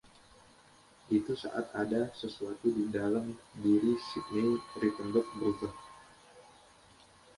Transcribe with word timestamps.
Itu 1.17 1.33
saat 1.43 1.65
ada 1.83 2.01
sesuatu 2.21 2.67
di 2.77 2.85
dalam 2.97 3.25
diri 3.63 3.93
Sidney 4.07 4.49
Rittenberg 4.81 5.27
berubah. 5.37 5.73